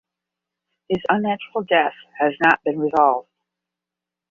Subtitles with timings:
[0.89, 3.29] His unnatural death has not been resolved.